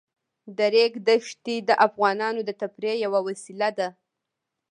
د 0.57 0.59
ریګ 0.73 0.93
دښتې 1.07 1.55
د 1.69 1.69
افغانانو 1.87 2.41
د 2.45 2.51
تفریح 2.61 2.95
یوه 3.05 3.19
وسیله 3.27 3.69
ده. 3.77 3.89